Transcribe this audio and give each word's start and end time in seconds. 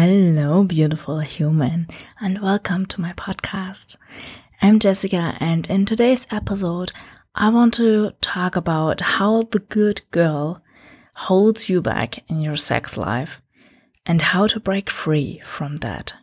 Hello, 0.00 0.62
beautiful 0.62 1.18
human, 1.18 1.88
and 2.20 2.40
welcome 2.40 2.86
to 2.86 3.00
my 3.00 3.12
podcast. 3.14 3.96
I'm 4.62 4.78
Jessica, 4.78 5.36
and 5.40 5.68
in 5.68 5.86
today's 5.86 6.24
episode, 6.30 6.92
I 7.34 7.48
want 7.48 7.74
to 7.74 8.12
talk 8.20 8.54
about 8.54 9.00
how 9.00 9.42
the 9.50 9.58
good 9.58 10.02
girl 10.12 10.62
holds 11.16 11.68
you 11.68 11.82
back 11.82 12.24
in 12.30 12.40
your 12.40 12.54
sex 12.54 12.96
life 12.96 13.42
and 14.06 14.22
how 14.22 14.46
to 14.46 14.60
break 14.60 14.88
free 14.88 15.40
from 15.44 15.78
that. 15.78 16.14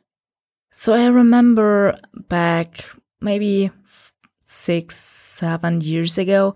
So, 0.72 0.94
I 0.94 1.08
remember 1.08 2.00
back 2.30 2.90
maybe 3.20 3.72
six, 4.46 4.96
seven 4.96 5.82
years 5.82 6.18
ago, 6.18 6.56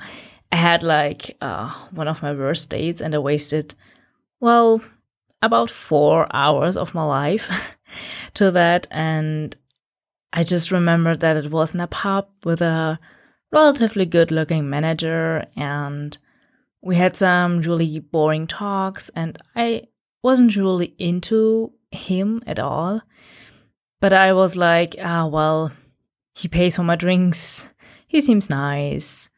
I 0.54 0.56
had 0.56 0.84
like 0.84 1.36
uh, 1.42 1.70
one 1.92 2.08
of 2.08 2.22
my 2.22 2.32
worst 2.32 2.70
dates 2.70 3.02
and 3.02 3.14
I 3.14 3.18
wasted, 3.18 3.76
well, 4.40 4.82
about 5.42 5.70
four 5.70 6.28
hours 6.32 6.78
of 6.78 6.94
my 6.94 7.04
life 7.04 7.78
to 8.34 8.52
that. 8.52 8.88
And 8.92 9.56
I 10.34 10.44
just 10.44 10.72
remembered 10.72 11.22
that 11.22 11.38
it 11.38 11.52
was 11.52 11.74
in 11.74 11.80
a 11.80 11.88
pub 11.88 12.28
with 12.44 12.62
a 12.62 13.00
relatively 13.52 14.06
good 14.06 14.32
looking 14.32 14.70
manager 14.70 15.46
and 15.56 16.18
we 16.82 16.96
had 16.96 17.18
some 17.18 17.62
really 17.62 18.00
boring 18.00 18.48
talks 18.48 19.10
and 19.10 19.38
I 19.56 19.88
wasn't 20.24 20.56
really 20.56 20.94
into 20.98 21.74
him 21.92 22.44
at 22.46 22.60
all. 22.60 23.02
But 24.02 24.14
I 24.14 24.34
was 24.34 24.56
like, 24.56 24.96
ah, 25.02 25.26
well, 25.28 25.72
he 26.34 26.48
pays 26.48 26.76
for 26.76 26.84
my 26.84 26.96
drinks. 26.96 27.70
He 28.08 28.22
seems 28.22 28.50
nice. 28.50 29.30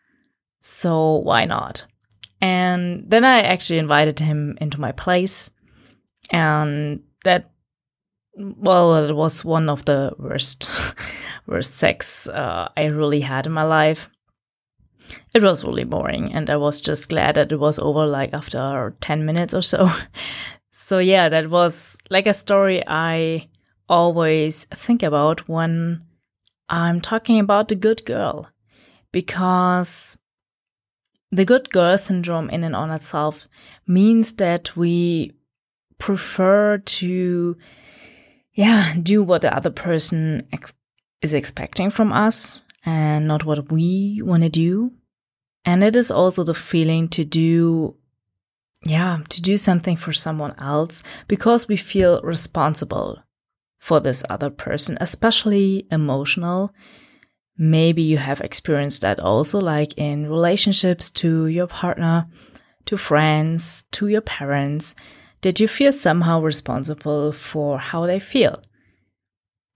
So 0.62 1.16
why 1.16 1.46
not? 1.46 1.86
And 2.40 3.06
then 3.08 3.24
I 3.24 3.42
actually 3.42 3.80
invited 3.80 4.20
him 4.20 4.58
into 4.62 4.80
my 4.80 4.92
place 4.92 5.50
and 6.32 7.04
that 7.24 7.52
well 8.36 8.96
it 8.96 9.14
was 9.14 9.46
one 9.46 9.70
of 9.70 9.86
the 9.86 10.14
worst 10.18 10.72
worst 11.48 11.78
sex 11.78 12.28
uh, 12.28 12.70
i 12.76 12.86
really 12.88 13.22
had 13.22 13.46
in 13.46 13.52
my 13.52 13.64
life. 13.64 14.10
It 15.36 15.44
was 15.44 15.66
really 15.66 15.84
boring 15.84 16.32
and 16.34 16.50
i 16.50 16.56
was 16.56 16.80
just 16.82 17.10
glad 17.10 17.36
that 17.36 17.52
it 17.52 17.60
was 17.60 17.78
over 17.78 18.06
like 18.08 18.34
after 18.34 18.96
10 19.02 19.26
minutes 19.26 19.54
or 19.54 19.62
so. 19.62 19.92
So 20.74 21.00
yeah 21.00 21.30
that 21.30 21.50
was 21.50 21.98
like 22.10 22.28
a 22.28 22.34
story 22.34 22.82
i 22.88 23.50
always 23.90 24.64
think 24.66 25.04
about 25.04 25.48
when 25.50 26.04
i'm 26.70 27.02
talking 27.02 27.40
about 27.40 27.68
the 27.68 27.76
good 27.76 28.06
girl. 28.06 28.48
Because 29.12 30.18
the 31.32 31.46
good 31.46 31.70
girl 31.70 31.98
syndrome 31.98 32.50
in 32.50 32.64
and 32.64 32.76
on 32.76 32.92
itself 32.92 33.48
means 33.86 34.34
that 34.34 34.76
we 34.78 35.34
prefer 36.02 36.80
to 36.80 37.56
yeah 38.54 38.94
do 39.02 39.24
what 39.24 39.44
the 39.44 39.56
other 39.56 39.70
person 39.70 40.46
ex- 40.52 40.74
is 41.22 41.34
expecting 41.34 41.92
from 41.92 42.12
us 42.12 42.60
and 42.84 43.28
not 43.28 43.46
what 43.46 43.72
we 43.72 44.20
want 44.24 44.42
to 44.44 44.50
do. 44.50 44.92
And 45.64 45.84
it 45.84 45.96
is 45.96 46.10
also 46.10 46.44
the 46.44 46.56
feeling 46.56 47.08
to 47.10 47.24
do 47.24 47.96
yeah 48.84 49.20
to 49.30 49.42
do 49.42 49.58
something 49.58 49.96
for 49.96 50.12
someone 50.12 50.56
else 50.58 51.04
because 51.28 51.68
we 51.68 51.78
feel 51.78 52.20
responsible 52.24 53.20
for 53.78 54.00
this 54.00 54.24
other 54.30 54.50
person 54.50 54.98
especially 55.00 55.86
emotional. 55.92 56.74
Maybe 57.58 58.02
you 58.02 58.18
have 58.18 58.42
experienced 58.42 59.04
that 59.04 59.20
also 59.20 59.60
like 59.60 59.96
in 59.98 60.28
relationships 60.28 61.12
to 61.22 61.46
your 61.46 61.68
partner 61.68 62.26
to 62.86 62.98
friends 62.98 63.86
to 63.92 64.08
your 64.08 64.22
parents 64.22 64.96
did 65.42 65.60
you 65.60 65.68
feel 65.68 65.92
somehow 65.92 66.40
responsible 66.42 67.32
for 67.32 67.80
how 67.80 68.06
they 68.06 68.20
feel? 68.20 68.62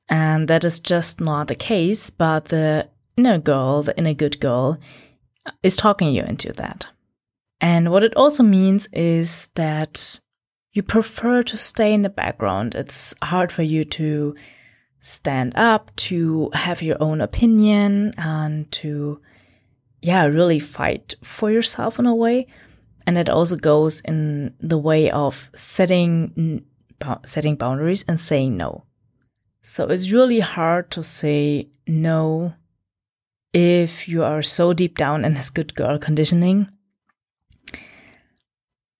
And 0.08 0.48
that 0.48 0.64
is 0.64 0.80
just 0.80 1.20
not 1.20 1.48
the 1.48 1.56
case, 1.56 2.12
but 2.12 2.46
the 2.46 2.90
inner 3.18 3.40
girl, 3.40 3.82
the 3.82 3.98
inner 3.98 4.14
good 4.14 4.40
girl, 4.40 4.80
is 5.64 5.75
talking 5.75 6.14
you 6.14 6.24
into 6.24 6.54
that. 6.54 6.88
And 7.59 7.92
what 7.92 8.04
it 8.04 8.16
also 8.16 8.44
means 8.44 8.88
is 8.94 9.48
that 9.56 10.20
you 10.74 10.84
prefer 10.84 11.42
to 11.44 11.58
stay 11.58 11.94
in 11.94 12.04
the 12.04 12.09
background. 12.09 12.75
It's 12.75 13.16
hard 13.24 13.52
for 13.52 13.64
you 13.64 13.86
to 13.86 14.36
stand 15.00 15.54
up, 15.56 15.96
to 15.96 16.50
have 16.54 16.81
your 16.81 16.98
own 17.00 17.22
opinion, 17.22 18.14
and 18.18 18.72
to, 18.74 19.22
yeah, 20.02 20.25
really 20.25 20.59
fight 20.59 21.16
for 21.24 21.50
yourself 21.50 21.98
in 21.98 22.06
a 22.06 22.14
way 22.14 22.48
and 23.08 23.18
it 23.18 23.30
also 23.30 23.56
goes 23.56 24.00
in 24.02 24.54
the 24.60 24.78
way 24.78 25.12
of 25.12 25.50
setting 25.54 26.66
setting 27.26 27.56
boundaries 27.56 28.06
and 28.08 28.20
saying 28.20 28.58
no. 28.58 28.84
So 29.62 29.88
it's 29.88 30.12
really 30.12 30.40
hard 30.40 30.92
to 30.92 31.04
say 31.04 31.70
no 31.88 32.54
if 33.54 34.08
you 34.08 34.24
are 34.24 34.42
so 34.42 34.74
deep 34.74 34.98
down 34.98 35.26
in 35.26 35.34
this 35.34 35.50
good 35.50 35.76
girl 35.76 35.98
conditioning 35.98 36.68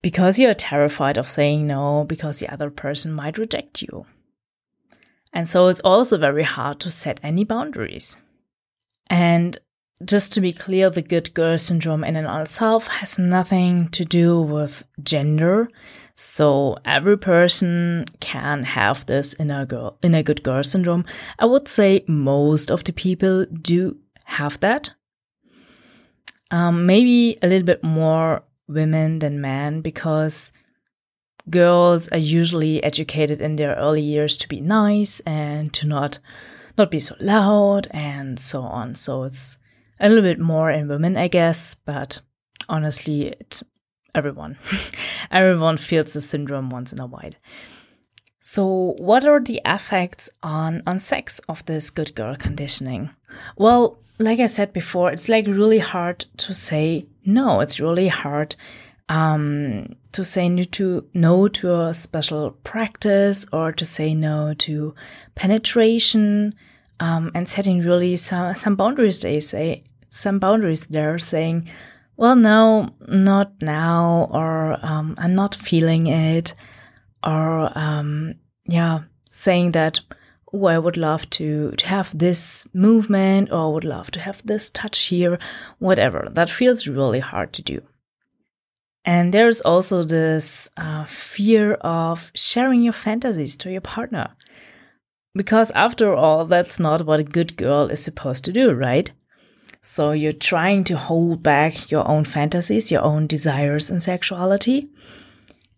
because 0.02 0.38
you're 0.38 0.54
terrified 0.54 1.18
of 1.18 1.30
saying 1.30 1.66
no 1.66 2.06
because 2.08 2.40
the 2.40 2.50
other 2.50 2.70
person 2.70 3.12
might 3.12 3.38
reject 3.38 3.82
you. 3.82 4.06
And 5.34 5.50
so 5.50 5.68
it's 5.68 5.82
also 5.82 6.18
very 6.18 6.44
hard 6.44 6.80
to 6.82 6.92
set 6.92 7.20
any 7.22 7.44
boundaries. 7.44 8.18
And 9.10 9.58
just 10.04 10.34
to 10.34 10.42
be 10.42 10.52
clear, 10.52 10.90
the 10.90 11.02
good 11.02 11.34
girl 11.34 11.58
syndrome 11.58 12.04
in 12.04 12.16
and 12.16 12.28
of 12.28 12.42
itself 12.42 12.88
has 12.88 13.18
nothing 13.18 13.88
to 13.90 14.04
do 14.04 14.42
with 14.42 14.84
gender. 15.02 15.70
So 16.16 16.78
every 16.84 17.18
person 17.18 18.06
can 18.20 18.64
have 18.64 19.06
this 19.06 19.36
inner 19.40 19.66
girl, 19.66 19.98
inner 20.02 20.24
good 20.24 20.44
girl 20.44 20.64
syndrome. 20.64 21.06
I 21.40 21.46
would 21.46 21.68
say 21.68 22.04
most 22.08 22.70
of 22.70 22.84
the 22.84 22.94
people 22.94 23.46
do 23.46 23.98
have 24.26 24.60
that. 24.60 24.92
Um, 26.52 26.86
maybe 26.86 27.38
a 27.42 27.48
little 27.48 27.66
bit 27.66 27.84
more 27.84 28.44
women 28.68 29.20
than 29.20 29.42
men 29.42 29.82
because 29.82 30.52
girls 31.50 32.08
are 32.10 32.18
usually 32.18 32.84
educated 32.84 33.42
in 33.42 33.56
their 33.56 33.76
early 33.76 34.02
years 34.02 34.38
to 34.38 34.48
be 34.48 34.62
nice 34.62 35.20
and 35.22 35.72
to 35.74 35.88
not 35.88 36.20
not 36.78 36.92
be 36.92 37.00
so 37.00 37.16
loud 37.20 37.88
and 37.92 38.40
so 38.40 38.62
on. 38.62 38.96
So 38.96 39.24
it's 39.24 39.60
a 40.00 40.10
little 40.10 40.24
bit 40.24 40.40
more 40.40 40.70
in 40.70 40.88
women, 40.88 41.18
I 41.18 41.28
guess, 41.28 41.76
but 41.76 42.22
honestly, 42.70 43.28
it, 43.28 43.62
everyone, 44.14 44.58
everyone 45.32 45.78
feels 45.78 46.14
the 46.14 46.22
syndrome 46.22 46.70
once 46.70 46.92
in 46.92 47.00
a 47.00 47.08
while. 47.08 47.34
So, 48.40 48.94
what 49.00 49.26
are 49.26 49.40
the 49.40 49.60
effects 49.66 50.30
on 50.44 50.84
on 50.86 51.00
sex 51.00 51.40
of 51.50 51.66
this 51.66 51.90
good 51.90 52.14
girl 52.14 52.36
conditioning? 52.36 53.10
Well, 53.58 53.98
like 54.20 54.40
I 54.40 54.46
said 54.46 54.72
before, 54.72 55.12
it's 55.12 55.28
like 55.28 55.48
really 55.48 55.80
hard 55.80 56.20
to 56.38 56.54
say 56.54 57.08
no. 57.26 57.60
It's 57.60 57.80
really 57.80 58.08
hard 58.08 58.56
um, 59.10 59.96
to 60.12 60.24
say 60.24 60.48
no 60.48 60.64
to 60.64 61.08
no 61.14 61.48
to 61.48 61.76
a 61.76 61.94
special 61.94 62.52
practice 62.64 63.46
or 63.52 63.72
to 63.72 63.86
say 63.86 64.14
no 64.14 64.54
to 64.60 64.94
penetration 65.36 66.54
um, 67.00 67.32
and 67.34 67.48
setting 67.48 67.82
really 67.82 68.16
some 68.16 68.56
some 68.56 68.76
boundaries. 68.76 69.20
They 69.20 69.40
say 69.40 69.84
some 70.10 70.40
boundaries 70.40 70.86
there, 70.86 71.18
saying, 71.18 71.70
"Well, 72.18 72.36
no, 72.36 72.90
not 73.08 73.62
now," 73.62 74.30
or 74.32 74.78
um, 74.82 75.16
"I'm 75.18 75.36
not 75.36 75.56
feeling 75.56 76.08
it," 76.08 76.54
or 77.24 77.72
um, 77.78 78.36
yeah, 78.66 79.02
saying 79.30 79.72
that. 79.72 80.02
Oh, 80.54 80.68
I 80.68 80.80
would 80.80 80.96
love 80.96 81.30
to, 81.32 81.72
to 81.72 81.88
have 81.88 82.18
this 82.18 82.66
movement, 82.74 83.52
or 83.52 83.58
I 83.58 83.74
would 83.74 83.84
love 83.84 84.10
to 84.12 84.22
have 84.22 84.42
this 84.46 84.70
touch 84.70 85.00
here, 85.08 85.38
whatever. 85.80 86.30
That 86.32 86.50
feels 86.50 86.88
really 86.88 87.20
hard 87.20 87.52
to 87.54 87.62
do. 87.62 87.82
And 89.06 89.34
there's 89.34 89.62
also 89.62 90.04
this 90.04 90.70
uh, 90.78 91.06
fear 91.06 91.74
of 91.76 92.32
sharing 92.34 92.82
your 92.82 92.94
fantasies 92.94 93.56
to 93.58 93.72
your 93.72 93.82
partner. 93.82 94.36
Because 95.36 95.72
after 95.72 96.14
all, 96.14 96.46
that's 96.46 96.80
not 96.80 97.06
what 97.06 97.20
a 97.20 97.24
good 97.24 97.58
girl 97.58 97.88
is 97.88 98.04
supposed 98.04 98.46
to 98.46 98.54
do, 98.54 98.72
right? 98.72 99.12
So 99.82 100.12
you're 100.12 100.32
trying 100.32 100.84
to 100.86 100.98
hold 100.98 101.44
back 101.44 101.92
your 101.92 102.08
own 102.08 102.26
fantasies, 102.26 102.92
your 102.92 103.04
own 103.04 103.28
desires 103.28 103.92
and 103.92 104.02
sexuality. 104.02 104.90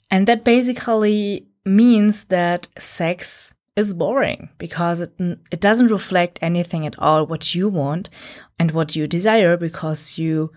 And 0.10 0.28
that 0.28 0.44
basically 0.44 1.48
means 1.66 2.26
that 2.26 2.68
sex 2.78 3.54
is 3.76 3.94
boring 3.94 4.50
because 4.58 5.02
it, 5.02 5.12
it 5.52 5.60
doesn't 5.60 5.92
reflect 5.92 6.40
anything 6.42 6.86
at 6.86 6.98
all 6.98 7.26
what 7.26 7.54
you 7.54 7.68
want 7.68 8.10
and 8.58 8.72
what 8.72 8.96
you 8.96 9.08
desire 9.08 9.58
because 9.58 10.18
you 10.18 10.52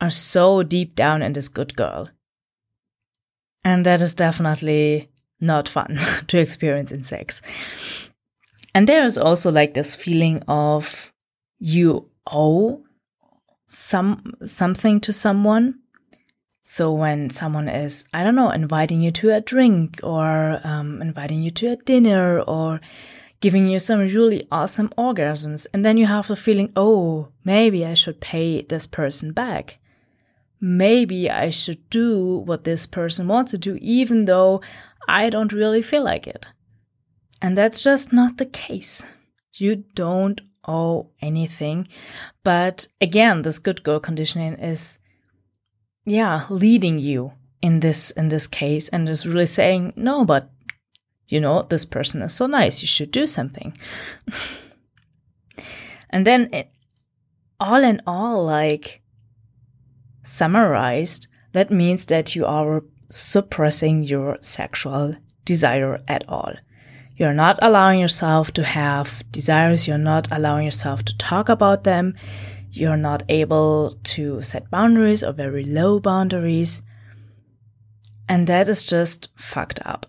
are 0.00 0.10
so 0.10 0.62
deep 0.62 0.94
down 0.94 1.22
in 1.22 1.32
this 1.32 1.48
good 1.48 1.76
girl. 1.76 2.08
And 3.64 3.84
that 3.84 4.00
is 4.00 4.14
definitely 4.14 5.10
not 5.40 5.68
fun 5.68 5.98
to 6.28 6.38
experience 6.38 6.92
in 6.92 7.02
sex. 7.02 7.42
And 8.76 8.86
there 8.86 9.04
is 9.04 9.16
also 9.16 9.50
like 9.50 9.72
this 9.72 9.94
feeling 9.94 10.42
of 10.46 11.10
you 11.58 12.10
owe 12.30 12.84
some 13.66 14.34
something 14.44 15.00
to 15.00 15.14
someone 15.14 15.80
So 16.68 16.92
when 16.92 17.30
someone 17.30 17.68
is, 17.68 18.06
I 18.12 18.24
don't 18.24 18.34
know, 18.34 18.50
inviting 18.50 19.00
you 19.00 19.12
to 19.12 19.32
a 19.32 19.40
drink 19.40 20.00
or 20.02 20.60
um, 20.64 21.00
inviting 21.00 21.40
you 21.40 21.50
to 21.52 21.68
a 21.68 21.76
dinner 21.76 22.40
or 22.40 22.80
giving 23.38 23.68
you 23.68 23.78
some 23.78 24.00
really 24.00 24.48
awesome 24.50 24.88
orgasms, 24.98 25.68
and 25.72 25.84
then 25.84 25.96
you 25.96 26.06
have 26.06 26.26
the 26.26 26.34
feeling, 26.34 26.72
oh, 26.74 27.28
maybe 27.44 27.86
I 27.86 27.94
should 27.94 28.20
pay 28.20 28.62
this 28.62 28.84
person 28.84 29.30
back. 29.30 29.78
Maybe 30.60 31.30
I 31.30 31.50
should 31.50 31.88
do 31.88 32.38
what 32.38 32.64
this 32.64 32.84
person 32.84 33.28
wants 33.28 33.52
to 33.52 33.58
do, 33.58 33.78
even 33.80 34.24
though 34.24 34.60
I 35.06 35.30
don't 35.30 35.52
really 35.52 35.82
feel 35.82 36.02
like 36.02 36.26
it. 36.26 36.48
And 37.46 37.56
that's 37.56 37.80
just 37.80 38.12
not 38.12 38.38
the 38.38 38.44
case. 38.44 39.06
You 39.54 39.84
don't 39.94 40.40
owe 40.66 41.10
anything. 41.22 41.86
But 42.42 42.88
again, 43.00 43.42
this 43.42 43.60
good 43.60 43.84
girl 43.84 44.00
conditioning 44.00 44.54
is 44.54 44.98
yeah, 46.04 46.44
leading 46.50 46.98
you 46.98 47.34
in 47.62 47.78
this 47.78 48.10
in 48.10 48.30
this 48.30 48.48
case 48.48 48.88
and 48.88 49.08
is 49.08 49.28
really 49.28 49.46
saying, 49.46 49.92
no, 49.94 50.24
but 50.24 50.50
you 51.28 51.38
know, 51.38 51.62
this 51.62 51.84
person 51.84 52.20
is 52.20 52.34
so 52.34 52.48
nice, 52.48 52.82
you 52.82 52.88
should 52.88 53.12
do 53.12 53.28
something. 53.28 53.78
and 56.10 56.26
then 56.26 56.48
it, 56.52 56.72
all 57.60 57.84
in 57.84 58.02
all, 58.08 58.44
like 58.44 59.02
summarized, 60.24 61.28
that 61.52 61.70
means 61.70 62.06
that 62.06 62.34
you 62.34 62.44
are 62.44 62.82
suppressing 63.08 64.02
your 64.02 64.36
sexual 64.40 65.14
desire 65.44 66.02
at 66.08 66.28
all. 66.28 66.56
You're 67.16 67.32
not 67.32 67.58
allowing 67.62 68.00
yourself 68.00 68.52
to 68.52 68.62
have 68.64 69.22
desires. 69.30 69.88
You're 69.88 69.96
not 69.96 70.28
allowing 70.30 70.66
yourself 70.66 71.02
to 71.06 71.16
talk 71.16 71.48
about 71.48 71.84
them. 71.84 72.14
You're 72.70 72.98
not 72.98 73.22
able 73.30 73.98
to 74.04 74.42
set 74.42 74.70
boundaries 74.70 75.24
or 75.24 75.32
very 75.32 75.64
low 75.64 75.98
boundaries. 75.98 76.82
And 78.28 78.46
that 78.48 78.68
is 78.68 78.84
just 78.84 79.30
fucked 79.34 79.80
up. 79.86 80.06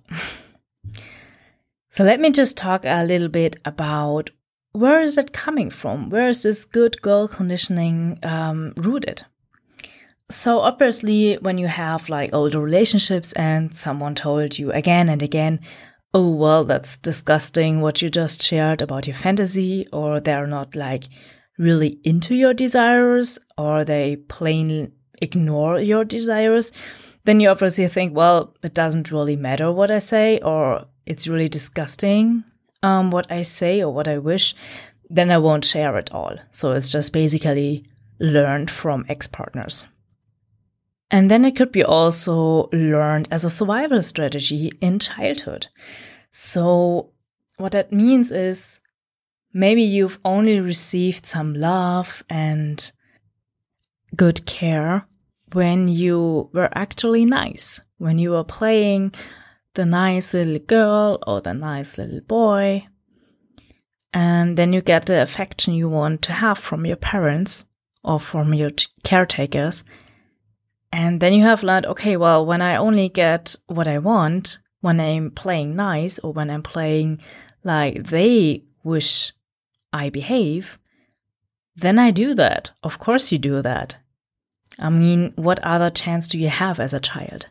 so 1.89 2.03
let 2.03 2.19
me 2.19 2.31
just 2.31 2.57
talk 2.57 2.83
a 2.83 3.05
little 3.05 3.29
bit 3.29 3.57
about 3.63 4.31
where 4.73 5.01
is 5.01 5.17
it 5.17 5.31
coming 5.31 5.69
from? 5.69 6.09
Where 6.09 6.27
is 6.27 6.43
this 6.43 6.65
good 6.65 7.01
girl 7.01 7.27
conditioning 7.29 8.19
um, 8.21 8.73
rooted? 8.75 9.23
So 10.29 10.59
obviously, 10.59 11.35
when 11.35 11.57
you 11.57 11.67
have 11.67 12.09
like 12.09 12.33
older 12.33 12.59
relationships 12.59 13.31
and 13.33 13.75
someone 13.75 14.13
told 14.13 14.59
you 14.59 14.73
again 14.73 15.07
and 15.07 15.21
again, 15.21 15.61
oh, 16.13 16.31
well, 16.31 16.63
that's 16.63 16.97
disgusting 16.97 17.81
what 17.81 18.01
you 18.01 18.09
just 18.09 18.41
shared 18.41 18.81
about 18.81 19.07
your 19.07 19.15
fantasy, 19.15 19.87
or 19.91 20.19
they're 20.19 20.47
not 20.47 20.75
like 20.75 21.03
really 21.57 21.99
into 22.03 22.35
your 22.35 22.53
desires, 22.53 23.39
or 23.57 23.83
they 23.83 24.15
plain 24.15 24.91
ignore 25.21 25.79
your 25.79 26.05
desires, 26.05 26.71
then 27.25 27.39
you 27.39 27.49
obviously 27.49 27.87
think, 27.87 28.15
well, 28.15 28.55
it 28.63 28.73
doesn't 28.73 29.11
really 29.11 29.35
matter 29.35 29.71
what 29.71 29.91
I 29.91 29.99
say, 29.99 30.39
or 30.39 30.85
it's 31.05 31.27
really 31.27 31.49
disgusting 31.49 32.43
um, 32.83 33.11
what 33.11 33.31
I 33.31 33.41
say 33.41 33.81
or 33.81 33.93
what 33.93 34.07
I 34.07 34.17
wish, 34.17 34.55
then 35.09 35.31
I 35.31 35.37
won't 35.37 35.65
share 35.65 35.97
it 35.97 36.11
all. 36.13 36.37
So 36.51 36.73
it's 36.73 36.91
just 36.91 37.13
basically 37.13 37.85
learned 38.19 38.69
from 38.71 39.05
ex 39.09 39.27
partners. 39.27 39.87
And 41.09 41.31
then 41.31 41.45
it 41.45 41.55
could 41.55 41.71
be 41.71 41.83
also 41.83 42.69
learned 42.73 43.29
as 43.31 43.45
a 43.45 43.49
survival 43.49 44.01
strategy 44.01 44.71
in 44.81 44.99
childhood. 44.99 45.67
So, 46.31 47.11
what 47.57 47.71
that 47.71 47.93
means 47.93 48.31
is 48.31 48.81
maybe 49.53 49.81
you've 49.81 50.19
only 50.25 50.59
received 50.59 51.25
some 51.25 51.53
love 51.53 52.23
and 52.29 52.91
good 54.15 54.45
care 54.45 55.07
when 55.53 55.87
you 55.87 56.49
were 56.53 56.69
actually 56.73 57.23
nice, 57.23 57.81
when 57.97 58.19
you 58.19 58.31
were 58.31 58.43
playing 58.43 59.13
the 59.75 59.85
nice 59.85 60.33
little 60.33 60.59
girl 60.59 61.19
or 61.25 61.39
the 61.39 61.53
nice 61.53 61.97
little 61.97 62.21
boy. 62.21 62.85
And 64.13 64.57
then 64.57 64.73
you 64.73 64.81
get 64.81 65.05
the 65.05 65.21
affection 65.21 65.73
you 65.73 65.87
want 65.87 66.21
to 66.23 66.33
have 66.33 66.57
from 66.57 66.85
your 66.85 66.97
parents 66.97 67.65
or 68.03 68.19
from 68.19 68.53
your 68.53 68.71
caretakers 69.03 69.83
and 70.97 71.19
then 71.19 71.31
you 71.31 71.43
have 71.43 71.61
learned, 71.61 71.85
okay, 71.85 72.17
well, 72.17 72.43
when 72.43 72.59
I 72.59 72.75
only 72.75 73.07
get 73.07 73.55
what 73.67 73.87
I 73.87 73.99
want, 73.99 74.57
when 74.81 74.99
I'm 74.99 75.29
playing 75.29 75.75
nice 75.75 76.17
or 76.17 76.33
when 76.33 76.49
I'm 76.49 76.63
playing 76.63 77.21
like 77.63 78.07
they 78.07 78.63
wish 78.83 79.31
I 79.93 80.09
behave, 80.09 80.79
then 81.75 81.99
I 81.99 82.09
do 82.09 82.33
that. 82.33 82.71
Of 82.81 82.97
course, 82.97 83.31
you 83.31 83.37
do 83.37 83.61
that. 83.61 83.97
I 84.79 84.89
mean, 84.89 85.33
what 85.35 85.59
other 85.59 85.91
chance 85.91 86.27
do 86.27 86.39
you 86.39 86.49
have 86.49 86.79
as 86.79 86.95
a 86.95 86.99
child? 86.99 87.45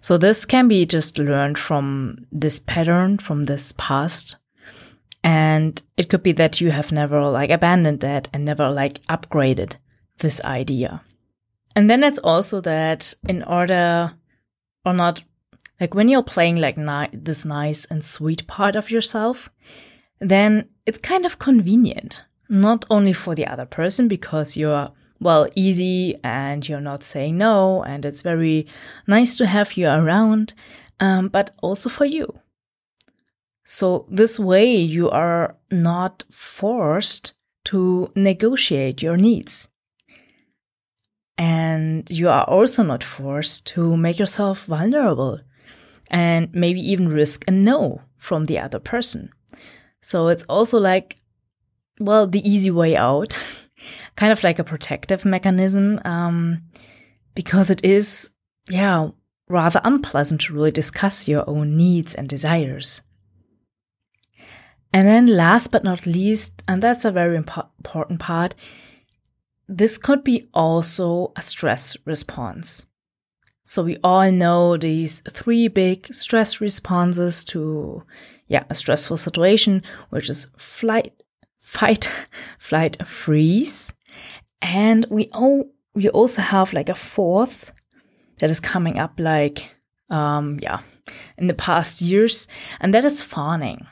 So, 0.00 0.16
this 0.16 0.46
can 0.46 0.66
be 0.66 0.86
just 0.86 1.18
learned 1.18 1.58
from 1.58 2.26
this 2.32 2.58
pattern, 2.58 3.18
from 3.18 3.44
this 3.44 3.74
past. 3.76 4.38
And 5.22 5.80
it 5.98 6.08
could 6.08 6.22
be 6.22 6.32
that 6.32 6.62
you 6.62 6.70
have 6.70 6.90
never 6.90 7.22
like 7.26 7.50
abandoned 7.50 8.00
that 8.00 8.28
and 8.32 8.46
never 8.46 8.70
like 8.70 9.02
upgraded 9.08 9.74
this 10.20 10.42
idea. 10.42 11.02
And 11.74 11.88
then 11.88 12.04
it's 12.04 12.18
also 12.18 12.60
that 12.60 13.14
in 13.28 13.42
order 13.42 14.12
or 14.84 14.92
not, 14.92 15.22
like 15.80 15.94
when 15.94 16.08
you're 16.08 16.22
playing 16.22 16.56
like 16.56 16.76
ni- 16.76 17.08
this 17.12 17.44
nice 17.44 17.84
and 17.86 18.04
sweet 18.04 18.46
part 18.46 18.76
of 18.76 18.90
yourself, 18.90 19.50
then 20.20 20.68
it's 20.86 20.98
kind 20.98 21.24
of 21.24 21.38
convenient, 21.38 22.24
not 22.48 22.84
only 22.90 23.12
for 23.12 23.34
the 23.34 23.46
other 23.46 23.66
person 23.66 24.06
because 24.08 24.56
you're 24.56 24.90
well 25.20 25.48
easy 25.54 26.18
and 26.22 26.68
you're 26.68 26.80
not 26.80 27.04
saying 27.04 27.38
no 27.38 27.82
and 27.84 28.04
it's 28.04 28.22
very 28.22 28.66
nice 29.06 29.36
to 29.36 29.46
have 29.46 29.76
you 29.76 29.88
around, 29.88 30.52
um, 31.00 31.28
but 31.28 31.52
also 31.62 31.88
for 31.88 32.04
you. 32.04 32.38
So 33.64 34.06
this 34.10 34.38
way 34.38 34.74
you 34.74 35.08
are 35.10 35.56
not 35.70 36.24
forced 36.30 37.34
to 37.66 38.10
negotiate 38.14 39.02
your 39.02 39.16
needs. 39.16 39.68
And 41.38 42.08
you 42.10 42.28
are 42.28 42.44
also 42.44 42.82
not 42.82 43.02
forced 43.02 43.66
to 43.68 43.96
make 43.96 44.18
yourself 44.18 44.66
vulnerable 44.66 45.40
and 46.10 46.54
maybe 46.54 46.80
even 46.80 47.08
risk 47.08 47.44
a 47.48 47.50
no 47.50 48.02
from 48.16 48.44
the 48.44 48.58
other 48.58 48.78
person. 48.78 49.30
So 50.00 50.28
it's 50.28 50.44
also 50.44 50.78
like, 50.78 51.16
well, 51.98 52.26
the 52.26 52.46
easy 52.48 52.70
way 52.70 52.96
out, 52.96 53.38
kind 54.16 54.32
of 54.32 54.44
like 54.44 54.58
a 54.58 54.64
protective 54.64 55.24
mechanism, 55.24 56.00
um, 56.04 56.62
because 57.34 57.70
it 57.70 57.84
is, 57.84 58.32
yeah, 58.70 59.08
rather 59.48 59.80
unpleasant 59.84 60.42
to 60.42 60.54
really 60.54 60.70
discuss 60.70 61.28
your 61.28 61.48
own 61.48 61.76
needs 61.76 62.14
and 62.14 62.28
desires. 62.28 63.02
And 64.92 65.08
then 65.08 65.26
last 65.26 65.72
but 65.72 65.84
not 65.84 66.04
least, 66.04 66.62
and 66.68 66.82
that's 66.82 67.04
a 67.04 67.10
very 67.10 67.38
impo- 67.38 67.68
important 67.78 68.20
part, 68.20 68.54
this 69.72 69.96
could 69.96 70.22
be 70.22 70.48
also 70.52 71.32
a 71.36 71.42
stress 71.42 71.96
response. 72.04 72.86
So 73.64 73.82
we 73.82 73.96
all 74.04 74.30
know 74.30 74.76
these 74.76 75.20
three 75.20 75.68
big 75.68 76.12
stress 76.12 76.60
responses 76.60 77.44
to 77.46 78.02
yeah, 78.48 78.64
a 78.68 78.74
stressful 78.74 79.16
situation, 79.16 79.82
which 80.10 80.28
is 80.28 80.50
flight, 80.58 81.22
fight, 81.58 82.10
flight, 82.58 83.06
freeze. 83.06 83.94
And 84.60 85.06
we 85.08 85.28
all 85.32 85.70
we 85.94 86.08
also 86.10 86.42
have 86.42 86.72
like 86.72 86.88
a 86.88 86.94
fourth 86.94 87.72
that 88.38 88.50
is 88.50 88.60
coming 88.60 88.98
up 88.98 89.18
like 89.18 89.70
um 90.10 90.58
yeah, 90.60 90.80
in 91.38 91.46
the 91.46 91.54
past 91.54 92.02
years, 92.02 92.46
and 92.78 92.92
that 92.92 93.04
is 93.04 93.22
fawning. 93.22 93.86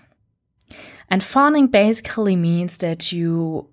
And 1.09 1.25
fawning 1.25 1.69
basically 1.69 2.37
means 2.37 2.79
that 2.79 3.13
you 3.13 3.71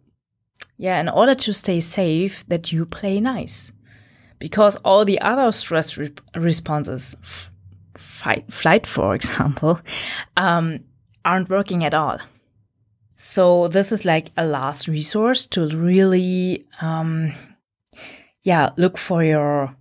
yeah, 0.77 0.99
in 0.99 1.09
order 1.09 1.35
to 1.35 1.53
stay 1.53 1.79
safe, 1.79 2.45
that 2.47 2.71
you 2.71 2.85
play 2.85 3.19
nice. 3.19 3.73
Because 4.39 4.75
all 4.77 5.03
the 5.03 5.19
other 5.19 5.51
stress 5.51 5.97
re 5.97 6.11
responses, 6.35 7.15
fight, 7.95 8.51
flight, 8.53 8.85
for 8.85 9.15
example, 9.19 9.79
um, 10.35 10.81
aren't 11.25 11.49
working 11.49 11.83
at 11.83 11.93
all. 11.93 12.19
So 13.15 13.67
this 13.67 13.91
is 13.91 14.05
like 14.05 14.31
a 14.37 14.45
last 14.45 14.87
resource 14.87 15.47
to 15.47 15.67
really, 15.67 16.67
um, 16.81 17.33
yeah, 18.43 18.69
look 18.77 18.95
for 18.95 19.23
your 19.23 19.75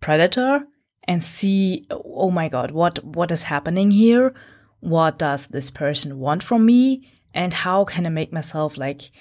predator 0.00 0.66
and 1.04 1.22
see, 1.22 1.86
oh 1.90 2.32
my 2.32 2.48
God, 2.48 2.72
what, 2.72 3.04
what 3.04 3.30
is 3.30 3.44
happening 3.44 3.92
here? 3.92 4.34
What 4.80 5.18
does 5.18 5.46
this 5.46 5.70
person 5.70 6.18
want 6.18 6.42
from 6.42 6.66
me? 6.66 7.08
And 7.32 7.54
how 7.54 7.84
can 7.84 8.06
I 8.06 8.10
make 8.10 8.32
myself 8.32 8.76
like 8.76 9.12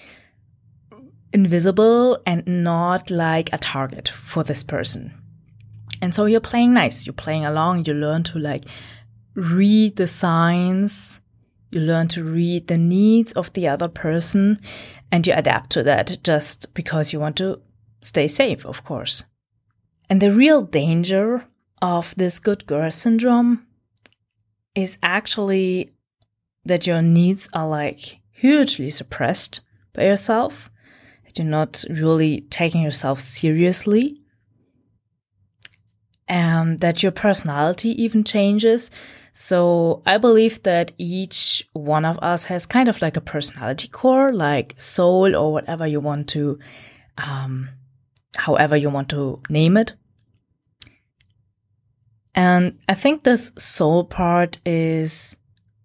invisible 1.34 2.22
and 2.25 2.46
not 2.46 3.10
like 3.10 3.52
a 3.52 3.58
target 3.58 4.08
for 4.08 4.44
this 4.44 4.63
person. 4.63 5.13
And 6.02 6.13
so 6.13 6.25
you're 6.25 6.40
playing 6.40 6.74
nice, 6.74 7.06
you're 7.06 7.13
playing 7.13 7.46
along, 7.46 7.86
you 7.86 7.94
learn 7.94 8.24
to 8.24 8.40
like 8.40 8.66
read 9.36 9.96
the 9.96 10.08
signs, 10.08 11.22
you 11.72 11.80
learn 11.80 12.08
to 12.10 12.24
read 12.24 12.68
the 12.68 12.78
needs 12.78 13.32
of 13.34 13.52
the 13.54 13.68
other 13.68 13.88
person, 13.88 14.60
and 15.12 15.25
you 15.25 15.34
adapt 15.34 15.72
to 15.72 15.84
that 15.84 16.24
just 16.24 16.74
because 16.74 17.13
you 17.13 17.20
want 17.20 17.38
to 17.38 17.60
stay 18.02 18.28
safe, 18.28 18.66
of 18.66 18.84
course. 18.84 19.25
And 20.10 20.22
the 20.22 20.32
real 20.32 20.62
danger 20.62 21.46
of 21.82 22.13
this 22.16 22.40
good 22.40 22.66
girl 22.68 22.92
syndrome 22.92 23.66
is 24.75 24.98
actually 25.02 25.94
that 26.66 26.88
your 26.88 27.02
needs 27.02 27.50
are 27.54 27.68
like 27.68 28.20
hugely 28.32 28.90
suppressed 28.90 29.62
by 29.94 30.04
yourself, 30.06 30.70
you're 31.38 31.48
not 31.48 31.84
really 31.90 32.42
taking 32.50 32.82
yourself 32.82 33.20
seriously, 33.20 34.22
and 36.28 36.80
that 36.80 37.04
your 37.04 37.12
personality 37.12 37.90
even 38.04 38.24
changes. 38.24 38.92
So 39.34 40.04
I 40.06 40.20
believe 40.20 40.62
that 40.63 40.92
each 40.98 41.68
one 41.74 42.06
of 42.06 42.20
us 42.20 42.46
has 42.46 42.68
kind 42.68 42.88
of 42.88 43.02
like 43.02 43.18
a 43.18 43.22
personality 43.22 43.88
core, 43.88 44.32
like 44.32 44.75
soul 44.78 45.36
or 45.36 45.52
whatever 45.52 45.88
you 45.88 46.00
want 46.00 46.30
to, 46.30 46.60
um, 47.18 47.70
however 48.36 48.78
you 48.78 48.92
want 48.92 49.10
to 49.10 49.42
name 49.50 49.75
it. 49.75 49.94
And 52.36 52.80
I 52.88 52.94
think 52.94 53.24
this 53.24 53.52
soul 53.58 54.04
part 54.04 54.60
is 54.66 55.38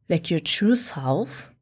like 0.08 0.30
your 0.30 0.40
true 0.40 0.76
self. 0.76 1.52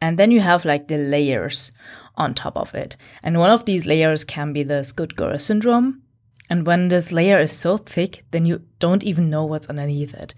And 0.00 0.18
then 0.18 0.30
you 0.30 0.40
have 0.40 0.64
like 0.64 0.88
the 0.88 0.98
layers 0.98 1.72
on 2.16 2.34
top 2.34 2.56
of 2.56 2.74
it. 2.74 2.96
And 3.22 3.38
one 3.38 3.50
of 3.50 3.64
these 3.64 3.86
layers 3.86 4.24
can 4.24 4.52
be 4.52 4.62
this 4.62 4.92
good 4.92 5.16
girl 5.16 5.38
syndrome. 5.38 6.02
And 6.48 6.66
when 6.66 6.88
this 6.88 7.12
layer 7.12 7.40
is 7.40 7.52
so 7.52 7.76
thick, 7.76 8.24
then 8.30 8.46
you 8.46 8.62
don't 8.78 9.04
even 9.04 9.30
know 9.30 9.44
what's 9.44 9.68
underneath 9.68 10.14
it. 10.14 10.34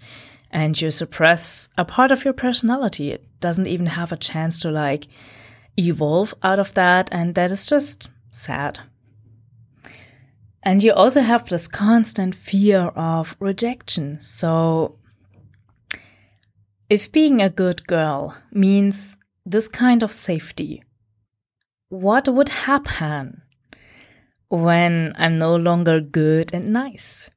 And 0.51 0.79
you 0.79 0.89
suppress 0.89 1.69
a 1.77 1.85
part 1.85 2.11
of 2.11 2.25
your 2.25 2.33
personality. 2.33 3.11
It 3.11 3.25
doesn't 3.39 3.67
even 3.67 3.85
have 3.85 4.11
a 4.11 4.17
chance 4.17 4.59
to 4.59 4.71
like 4.71 5.07
evolve 5.77 6.33
out 6.41 6.59
of 6.59 6.73
that. 6.73 7.09
And 7.11 7.35
that 7.35 7.51
is 7.51 7.67
just 7.67 8.09
sad. 8.31 8.79
And 10.63 10.83
you 10.83 10.91
also 10.91 11.21
have 11.21 11.47
this 11.47 11.67
constant 11.67 12.35
fear 12.35 12.87
of 12.95 13.35
rejection. 13.39 14.19
So, 14.19 14.97
if 16.89 17.11
being 17.11 17.41
a 17.41 17.49
good 17.49 17.87
girl 17.87 18.35
means 18.51 19.15
this 19.45 19.67
kind 19.67 20.03
of 20.03 20.11
safety, 20.11 20.83
what 21.89 22.27
would 22.27 22.49
happen 22.49 23.41
when 24.47 25.13
I'm 25.17 25.37
no 25.37 25.55
longer 25.55 25.99
good 25.99 26.53
and 26.53 26.73
nice? 26.73 27.29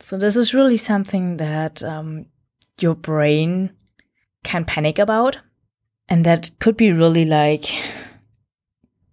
So, 0.00 0.16
this 0.16 0.36
is 0.36 0.52
really 0.52 0.76
something 0.76 1.36
that 1.36 1.82
um, 1.84 2.26
your 2.80 2.94
brain 2.94 3.72
can 4.42 4.64
panic 4.64 4.98
about. 4.98 5.38
And 6.08 6.26
that 6.26 6.50
could 6.58 6.76
be 6.76 6.92
really 6.92 7.24
like, 7.24 7.72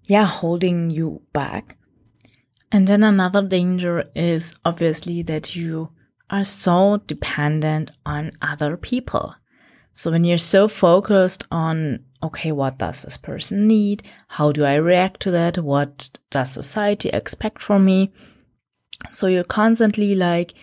yeah, 0.04 0.26
holding 0.26 0.90
you 0.90 1.22
back 1.32 1.78
and 2.72 2.88
then 2.88 3.04
another 3.04 3.42
danger 3.42 4.10
is 4.16 4.56
obviously 4.64 5.22
that 5.24 5.56
you 5.56 5.90
are 6.30 6.44
so 6.44 7.02
dependent 7.08 7.92
on 8.06 8.32
other 8.42 8.78
people. 8.78 9.36
So 9.94 10.12
when 10.12 10.24
you're 10.24 10.38
so 10.38 10.68
focused 10.68 11.46
on, 11.50 12.06
okay, 12.22 12.52
what 12.52 12.78
does 12.78 13.04
this 13.04 13.18
person 13.18 13.68
need? 13.68 14.04
How 14.28 14.52
do 14.52 14.66
I 14.66 14.76
react 14.76 15.22
to 15.22 15.32
that? 15.32 15.58
What 15.58 16.10
does 16.30 16.52
society 16.52 17.10
expect 17.10 17.62
from 17.62 17.86
me? 17.86 18.12
So 19.12 19.28
you're 19.28 19.44
constantly 19.44 20.16
like, 20.16 20.54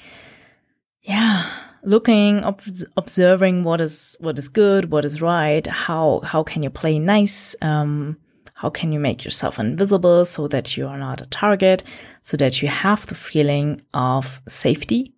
yeah, 1.02 1.50
looking, 1.82 2.44
ob- 2.44 2.62
observing 2.96 3.64
what 3.64 3.80
is 3.80 4.16
what 4.20 4.38
is 4.38 4.48
good, 4.48 4.90
what 4.90 5.04
is 5.04 5.22
right. 5.22 5.66
How 5.66 6.20
how 6.24 6.42
can 6.42 6.62
you 6.62 6.70
play 6.70 6.98
nice? 6.98 7.56
Um, 7.62 8.18
how 8.54 8.70
can 8.70 8.92
you 8.92 8.98
make 8.98 9.24
yourself 9.24 9.58
invisible 9.58 10.24
so 10.24 10.48
that 10.48 10.76
you 10.76 10.86
are 10.86 10.98
not 10.98 11.20
a 11.20 11.26
target, 11.26 11.82
so 12.22 12.36
that 12.36 12.62
you 12.62 12.68
have 12.68 13.06
the 13.06 13.14
feeling 13.14 13.80
of 13.94 14.40
safety? 14.48 15.14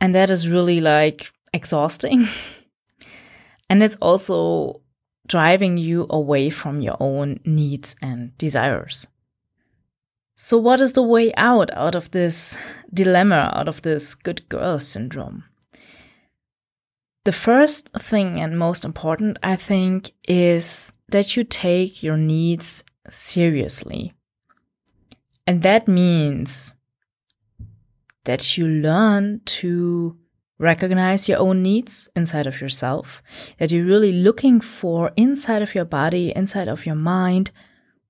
And 0.00 0.14
that 0.14 0.30
is 0.30 0.48
really 0.48 0.80
like 0.80 1.32
exhausting. 1.54 2.28
and 3.70 3.82
it's 3.82 3.96
also 3.96 4.81
driving 5.32 5.78
you 5.78 6.06
away 6.10 6.50
from 6.50 6.82
your 6.82 6.96
own 7.00 7.40
needs 7.46 7.96
and 8.02 8.36
desires. 8.36 9.06
So, 10.36 10.58
what 10.58 10.78
is 10.78 10.92
the 10.92 11.02
way 11.02 11.32
out 11.36 11.70
out 11.74 11.94
of 11.94 12.10
this 12.10 12.58
dilemma, 12.92 13.50
out 13.54 13.66
of 13.66 13.80
this 13.80 14.14
good 14.14 14.46
girl 14.50 14.78
syndrome? 14.78 15.44
The 17.24 17.32
first 17.32 17.94
thing 17.94 18.40
and 18.42 18.58
most 18.58 18.84
important, 18.84 19.38
I 19.42 19.56
think, 19.56 20.10
is 20.28 20.92
that 21.08 21.34
you 21.34 21.44
take 21.44 22.02
your 22.02 22.18
needs 22.18 22.84
seriously. 23.08 24.12
And 25.46 25.62
that 25.62 25.88
means 25.88 26.76
that 28.24 28.58
you 28.58 28.68
learn 28.68 29.40
to 29.60 30.18
recognize 30.62 31.28
your 31.28 31.40
own 31.40 31.62
needs 31.62 32.08
inside 32.14 32.46
of 32.46 32.60
yourself, 32.60 33.22
that 33.58 33.72
you're 33.72 33.84
really 33.84 34.12
looking 34.12 34.60
for 34.60 35.12
inside 35.16 35.60
of 35.60 35.74
your 35.74 35.84
body, 35.84 36.32
inside 36.34 36.68
of 36.68 36.86
your 36.86 36.94
mind, 36.94 37.50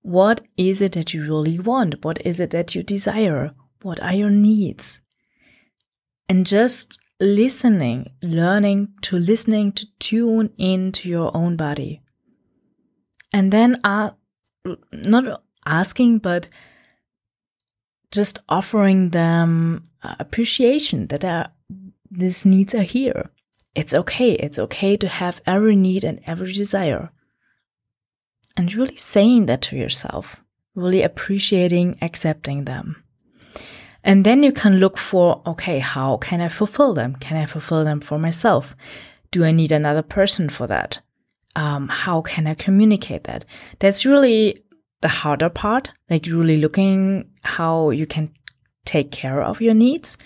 what 0.02 0.42
is 0.56 0.82
it 0.82 0.92
that 0.92 1.14
you 1.14 1.22
really 1.22 1.58
want? 1.58 2.04
What 2.04 2.24
is 2.26 2.38
it 2.40 2.50
that 2.50 2.74
you 2.74 2.82
desire? 2.82 3.52
What 3.82 4.00
are 4.02 4.14
your 4.14 4.30
needs? 4.30 5.00
And 6.28 6.44
just 6.44 6.98
listening, 7.18 8.12
learning 8.22 8.88
to 9.02 9.16
listening 9.16 9.72
to 9.72 9.86
tune 9.98 10.50
into 10.58 11.08
your 11.08 11.34
own 11.34 11.56
body 11.56 12.02
and 13.32 13.52
then 13.52 13.80
uh, 13.84 14.10
not 14.92 15.42
asking 15.64 16.18
but 16.18 16.48
just 18.10 18.40
offering 18.48 19.10
them 19.10 19.84
appreciation 20.02 21.06
that 21.06 21.24
are, 21.24 21.50
these 22.12 22.44
needs 22.44 22.74
are 22.74 22.82
here. 22.82 23.30
It's 23.74 23.94
okay. 23.94 24.32
It's 24.32 24.58
okay 24.58 24.96
to 24.98 25.08
have 25.08 25.40
every 25.46 25.76
need 25.76 26.04
and 26.04 26.20
every 26.26 26.52
desire. 26.52 27.10
And 28.56 28.74
really 28.74 28.96
saying 28.96 29.46
that 29.46 29.62
to 29.62 29.76
yourself 29.76 30.42
really 30.74 31.02
appreciating 31.02 31.98
accepting 32.00 32.64
them. 32.64 33.02
And 34.04 34.24
then 34.24 34.42
you 34.42 34.52
can 34.52 34.78
look 34.78 34.98
for 34.98 35.42
okay 35.46 35.78
how 35.78 36.16
can 36.16 36.40
i 36.40 36.48
fulfill 36.48 36.94
them? 36.94 37.14
Can 37.16 37.36
i 37.36 37.46
fulfill 37.46 37.84
them 37.84 38.00
for 38.00 38.18
myself? 38.18 38.74
Do 39.30 39.44
i 39.44 39.52
need 39.52 39.72
another 39.72 40.02
person 40.02 40.48
for 40.48 40.66
that? 40.66 41.00
Um, 41.54 41.88
how 41.88 42.22
can 42.22 42.46
I 42.46 42.54
communicate 42.54 43.24
that? 43.24 43.44
That's 43.78 44.06
really 44.06 44.64
the 45.02 45.08
harder 45.08 45.50
part, 45.50 45.92
like 46.08 46.24
really 46.24 46.56
looking 46.56 47.30
how 47.42 47.90
you 47.90 48.06
can 48.06 48.30
take 48.86 49.10
care 49.12 49.42
of 49.42 49.60
your 49.60 49.74
needs. 49.74 50.16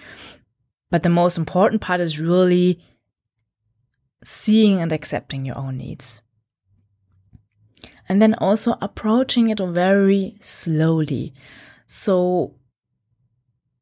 But 0.90 1.02
the 1.02 1.08
most 1.08 1.36
important 1.36 1.80
part 1.80 2.00
is 2.00 2.20
really 2.20 2.80
seeing 4.24 4.80
and 4.80 4.92
accepting 4.92 5.44
your 5.44 5.58
own 5.58 5.76
needs. 5.76 6.20
And 8.08 8.22
then 8.22 8.34
also 8.34 8.76
approaching 8.80 9.50
it 9.50 9.58
very 9.58 10.36
slowly. 10.40 11.34
So 11.86 12.54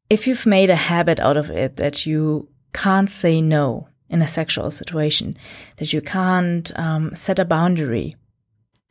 if 0.09 0.27
you've 0.27 0.45
made 0.45 0.69
a 0.69 0.75
habit 0.75 1.19
out 1.19 1.37
of 1.37 1.49
it 1.49 1.77
that 1.77 2.05
you 2.05 2.49
can't 2.73 3.09
say 3.09 3.41
no, 3.41 3.89
in 4.09 4.21
a 4.21 4.27
sexual 4.27 4.69
situation, 4.69 5.35
that 5.77 5.93
you 5.93 6.01
can't 6.01 6.71
um, 6.77 7.13
set 7.13 7.39
a 7.39 7.45
boundary 7.45 8.15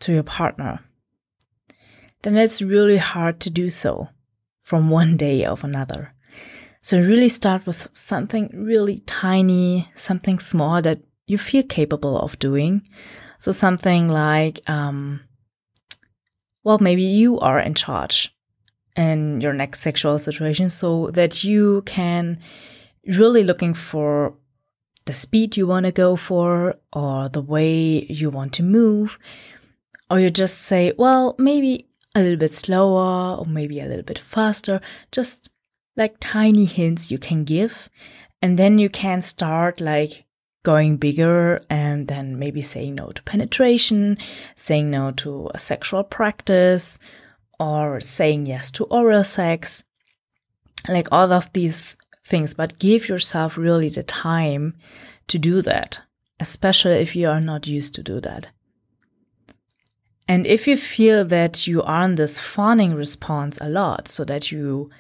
to 0.01 0.13
your 0.13 0.23
partner, 0.23 0.81
then 2.23 2.37
it's 2.37 2.63
really 2.63 2.97
hard 2.97 3.41
to 3.41 3.51
do 3.51 3.69
so 3.69 4.09
from 4.63 4.91
one 4.91 5.17
day 5.17 5.45
of 5.45 5.63
another. 5.63 6.14
So 6.85 6.99
really 6.99 7.31
start 7.31 7.65
with 7.65 7.89
something 7.95 8.51
really 8.53 8.99
tiny, 9.07 9.91
something 9.97 10.39
small 10.39 10.83
that 10.83 11.01
you 11.27 11.39
feel 11.39 11.63
capable 11.63 12.21
of 12.21 12.39
doing. 12.39 12.87
So 13.39 13.53
something 13.53 14.11
like, 14.11 14.61
um, 14.69 15.23
well, 16.63 16.79
maybe 16.79 17.03
you 17.03 17.41
are 17.41 17.59
in 17.59 17.73
charge 17.73 18.37
in 18.99 19.41
your 19.41 19.55
next 19.55 19.81
sexual 19.81 20.19
situation 20.19 20.69
so 20.69 21.11
that 21.15 21.43
you 21.43 21.81
can 21.87 22.39
really 23.07 23.45
looking 23.45 23.73
for 23.73 24.35
the 25.07 25.15
speed 25.15 25.57
you 25.57 25.67
want 25.67 25.87
to 25.87 25.93
go 25.93 26.17
for 26.17 26.77
or 26.93 27.31
the 27.31 27.41
way 27.41 28.05
you 28.11 28.29
want 28.29 28.53
to 28.53 28.63
move. 28.63 29.19
Or 30.11 30.21
you 30.21 30.29
just 30.29 30.61
say, 30.61 30.93
well, 30.99 31.35
maybe 31.39 31.89
a 32.15 32.21
little 32.21 32.37
bit 32.37 32.53
slower 32.53 33.39
or 33.39 33.47
maybe 33.47 33.81
a 33.81 33.87
little 33.87 34.05
bit 34.05 34.19
faster, 34.19 34.83
just 35.11 35.54
like 35.97 36.17
tiny 36.21 36.65
hints 36.65 37.11
you 37.11 37.19
can 37.19 37.45
give. 37.45 37.89
And 38.43 38.59
then 38.59 38.79
you 38.79 38.89
can 38.89 39.23
start 39.23 39.81
like 39.81 40.25
going 40.63 40.97
bigger 40.97 41.65
and 41.71 42.09
then 42.09 42.39
maybe 42.39 42.63
saying 42.63 42.95
no 42.95 43.13
to 43.13 43.23
penetration, 43.23 44.19
saying 44.57 44.91
no 44.91 45.13
to 45.13 45.51
a 45.55 45.59
sexual 45.59 46.05
practice, 46.05 46.99
or 47.61 48.01
saying 48.01 48.47
yes 48.47 48.71
to 48.73 48.85
oral 48.85 49.25
sex. 49.25 49.85
Like 50.89 51.09
all 51.13 51.33
of 51.33 51.53
these 51.53 51.97
things, 52.27 52.55
but 52.55 52.79
give 52.79 53.09
yourself 53.09 53.57
really 53.57 53.89
the 53.89 54.03
time 54.03 54.75
to 55.29 55.39
do 55.39 55.63
that, 55.63 56.01
especially 56.41 56.97
if 56.97 57.15
you 57.15 57.29
are 57.29 57.41
not 57.41 57.67
used 57.67 57.95
to 57.95 58.03
do 58.03 58.21
that. 58.21 58.49
And 60.27 60.47
if 60.47 60.67
you 60.67 60.77
feel 60.77 61.25
that 61.27 61.67
you 61.67 61.83
are 61.83 62.05
in 62.05 62.15
this 62.15 62.39
fawning 62.39 62.95
response 62.95 63.59
a 63.61 63.69
lot, 63.69 64.09
so 64.09 64.25
that 64.25 64.51
you 64.51 64.91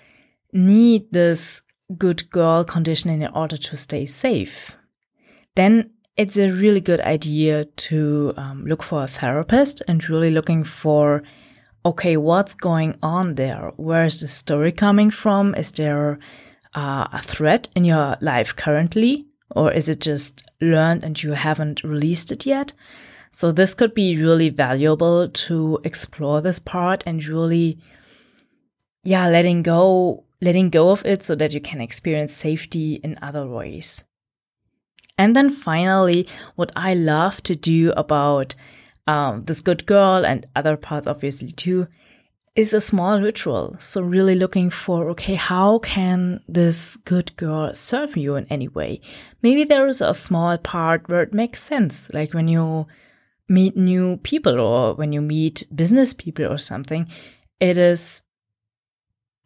need 0.54 1.12
this 1.12 1.60
good 1.98 2.30
girl 2.30 2.64
conditioning 2.64 3.20
in 3.20 3.30
order 3.34 3.56
to 3.56 3.76
stay 3.76 4.06
safe, 4.06 4.76
then 5.56 5.90
it's 6.16 6.38
a 6.38 6.48
really 6.48 6.80
good 6.80 7.00
idea 7.00 7.64
to 7.64 8.32
um, 8.36 8.64
look 8.64 8.82
for 8.82 9.04
a 9.04 9.08
therapist 9.08 9.82
and 9.88 10.08
really 10.08 10.30
looking 10.30 10.64
for 10.64 11.22
okay, 11.86 12.16
what's 12.16 12.54
going 12.54 12.96
on 13.02 13.34
there? 13.34 13.70
Where 13.76 14.06
is 14.06 14.20
the 14.20 14.28
story 14.28 14.72
coming 14.72 15.10
from? 15.10 15.54
Is 15.54 15.70
there 15.72 16.18
uh, 16.74 17.08
a 17.12 17.20
threat 17.20 17.68
in 17.76 17.84
your 17.84 18.16
life 18.20 18.56
currently? 18.56 19.26
Or 19.50 19.70
is 19.70 19.88
it 19.88 20.00
just 20.00 20.42
learned 20.60 21.04
and 21.04 21.22
you 21.22 21.32
haven't 21.32 21.84
released 21.84 22.32
it 22.32 22.46
yet? 22.46 22.72
So 23.30 23.52
this 23.52 23.74
could 23.74 23.94
be 23.94 24.16
really 24.16 24.48
valuable 24.48 25.28
to 25.28 25.80
explore 25.84 26.40
this 26.40 26.58
part 26.58 27.02
and 27.04 27.24
really, 27.26 27.78
yeah, 29.02 29.28
letting 29.28 29.62
go, 29.62 30.23
letting 30.40 30.70
go 30.70 30.90
of 30.90 31.04
it 31.04 31.24
so 31.24 31.34
that 31.34 31.54
you 31.54 31.60
can 31.60 31.80
experience 31.80 32.32
safety 32.32 32.94
in 32.96 33.18
other 33.22 33.46
ways. 33.46 34.04
And 35.16 35.34
then 35.36 35.48
finally, 35.48 36.26
what 36.56 36.72
I 36.74 36.94
love 36.94 37.42
to 37.44 37.54
do 37.54 37.92
about 37.96 38.54
um, 39.06 39.44
this 39.44 39.60
good 39.60 39.86
girl 39.86 40.24
and 40.26 40.46
other 40.56 40.76
parts, 40.76 41.06
obviously, 41.06 41.52
too, 41.52 41.86
is 42.56 42.72
a 42.72 42.80
small 42.80 43.20
ritual. 43.20 43.76
So, 43.78 44.00
really 44.00 44.34
looking 44.34 44.70
for 44.70 45.10
okay, 45.10 45.34
how 45.34 45.78
can 45.80 46.40
this 46.48 46.96
good 46.96 47.36
girl 47.36 47.74
serve 47.74 48.16
you 48.16 48.36
in 48.36 48.46
any 48.48 48.68
way? 48.68 49.00
Maybe 49.42 49.64
there 49.64 49.86
is 49.86 50.00
a 50.00 50.14
small 50.14 50.56
part 50.58 51.08
where 51.08 51.22
it 51.22 51.34
makes 51.34 51.62
sense, 51.62 52.12
like 52.12 52.32
when 52.32 52.48
you 52.48 52.86
meet 53.48 53.76
new 53.76 54.16
people 54.18 54.58
or 54.58 54.94
when 54.94 55.12
you 55.12 55.20
meet 55.20 55.64
business 55.74 56.14
people 56.14 56.46
or 56.46 56.58
something. 56.58 57.08
It 57.60 57.76
is, 57.76 58.22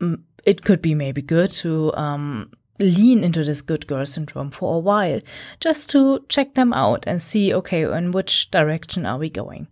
mm, 0.03 0.23
it 0.45 0.65
could 0.65 0.83
be 0.83 0.95
maybe 0.95 1.23
good 1.23 1.51
to 1.53 1.93
um, 1.95 2.51
lean 2.79 3.25
into 3.25 3.45
this 3.45 3.63
good 3.63 3.87
girl 3.87 4.07
syndrome 4.07 4.51
for 4.51 4.77
a 4.77 4.79
while 4.79 5.21
just 5.61 5.91
to 5.91 6.25
check 6.29 6.55
them 6.55 6.73
out 6.73 7.05
and 7.07 7.21
see, 7.21 7.53
okay, 7.53 7.83
in 7.83 8.13
which 8.13 8.51
direction 8.51 9.07
are 9.07 9.19
we 9.19 9.31
going? 9.31 9.67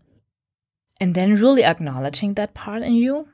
And 1.00 1.14
then 1.14 1.35
really 1.35 1.64
acknowledging 1.64 2.35
that 2.35 2.54
part 2.54 2.82
in 2.82 2.94
you 2.94 3.28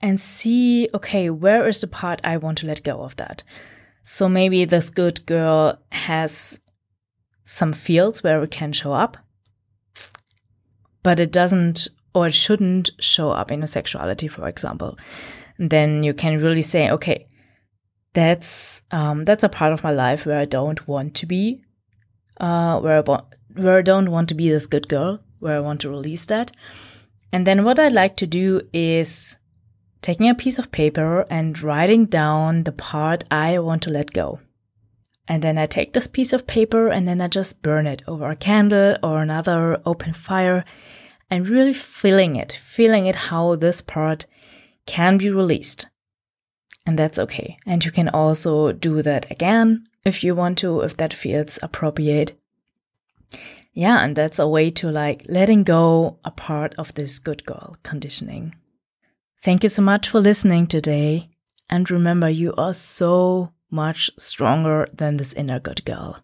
and 0.00 0.20
see, 0.20 0.88
okay, 0.94 1.30
where 1.30 1.68
is 1.68 1.80
the 1.80 1.86
part 1.86 2.20
I 2.24 2.36
want 2.36 2.58
to 2.58 2.66
let 2.66 2.82
go 2.82 3.02
of 3.02 3.16
that? 3.16 3.42
So 4.02 4.28
maybe 4.28 4.64
this 4.64 4.90
good 4.90 5.24
girl 5.26 5.78
has 5.92 6.60
some 7.44 7.72
fields 7.72 8.22
where 8.22 8.42
it 8.42 8.50
can 8.50 8.72
show 8.72 8.92
up, 8.92 9.16
but 11.02 11.20
it 11.20 11.30
doesn't 11.30 11.88
or 12.14 12.26
it 12.26 12.34
shouldn't 12.34 12.90
show 12.98 13.30
up 13.30 13.50
in 13.50 13.62
a 13.62 13.66
sexuality, 13.66 14.28
for 14.28 14.48
example. 14.48 14.98
Then 15.62 16.02
you 16.02 16.12
can 16.12 16.40
really 16.40 16.62
say, 16.62 16.90
okay, 16.90 17.28
that's 18.14 18.82
um, 18.90 19.24
that's 19.24 19.44
a 19.44 19.48
part 19.48 19.72
of 19.72 19.84
my 19.84 19.92
life 19.92 20.26
where 20.26 20.38
I 20.38 20.44
don't 20.44 20.88
want 20.88 21.14
to 21.14 21.26
be, 21.26 21.62
uh, 22.40 22.80
where 22.80 22.98
I 22.98 23.20
where 23.54 23.78
I 23.78 23.82
don't 23.82 24.10
want 24.10 24.28
to 24.30 24.34
be 24.34 24.48
this 24.48 24.66
good 24.66 24.88
girl, 24.88 25.20
where 25.38 25.56
I 25.56 25.60
want 25.60 25.80
to 25.82 25.88
release 25.88 26.26
that. 26.26 26.50
And 27.32 27.46
then 27.46 27.62
what 27.62 27.78
I 27.78 27.88
like 27.88 28.16
to 28.16 28.26
do 28.26 28.62
is 28.72 29.38
taking 30.00 30.28
a 30.28 30.34
piece 30.34 30.58
of 30.58 30.72
paper 30.72 31.26
and 31.30 31.62
writing 31.62 32.06
down 32.06 32.64
the 32.64 32.72
part 32.72 33.24
I 33.30 33.60
want 33.60 33.82
to 33.84 33.90
let 33.90 34.12
go. 34.12 34.40
And 35.28 35.42
then 35.42 35.56
I 35.56 35.66
take 35.66 35.92
this 35.92 36.08
piece 36.08 36.32
of 36.32 36.48
paper 36.48 36.88
and 36.88 37.06
then 37.06 37.20
I 37.20 37.28
just 37.28 37.62
burn 37.62 37.86
it 37.86 38.02
over 38.08 38.28
a 38.28 38.36
candle 38.36 38.96
or 39.02 39.22
another 39.22 39.80
open 39.86 40.12
fire 40.12 40.64
and 41.30 41.48
really 41.48 41.72
feeling 41.72 42.34
it, 42.34 42.50
feeling 42.50 43.06
it 43.06 43.14
how 43.14 43.54
this 43.54 43.80
part 43.80 44.26
can 44.86 45.18
be 45.18 45.30
released 45.30 45.86
and 46.86 46.98
that's 46.98 47.18
okay. 47.18 47.58
And 47.66 47.84
you 47.84 47.90
can 47.90 48.08
also 48.08 48.72
do 48.72 49.02
that 49.02 49.30
again 49.30 49.86
if 50.04 50.24
you 50.24 50.34
want 50.34 50.58
to, 50.58 50.80
if 50.80 50.96
that 50.96 51.14
feels 51.14 51.58
appropriate. 51.62 52.32
Yeah, 53.72 54.04
and 54.04 54.16
that's 54.16 54.38
a 54.38 54.48
way 54.48 54.70
to 54.72 54.90
like 54.90 55.24
letting 55.28 55.62
go 55.62 56.18
a 56.24 56.30
part 56.30 56.74
of 56.76 56.94
this 56.94 57.18
good 57.18 57.46
girl 57.46 57.76
conditioning. 57.82 58.54
Thank 59.42 59.62
you 59.62 59.68
so 59.68 59.82
much 59.82 60.08
for 60.08 60.20
listening 60.20 60.66
today. 60.66 61.30
And 61.70 61.90
remember, 61.90 62.28
you 62.28 62.52
are 62.58 62.74
so 62.74 63.52
much 63.70 64.10
stronger 64.18 64.88
than 64.92 65.16
this 65.16 65.32
inner 65.32 65.58
good 65.58 65.84
girl. 65.84 66.21